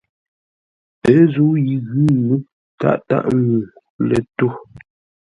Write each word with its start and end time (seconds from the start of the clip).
Ə́ 1.13 1.19
zə̂u 1.33 1.47
yi 1.65 1.75
ghʉ̌, 1.87 2.35
tâʼ 2.79 2.95
tâʼ 3.07 3.25
ŋuu 3.41 3.63
lə̂ 4.07 4.19
tô. 4.37 4.47